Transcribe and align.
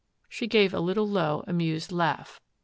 She 0.27 0.47
gave 0.47 0.73
a 0.73 0.79
little 0.79 1.07
low, 1.07 1.43
amused 1.45 1.91
laugh. 1.91 2.41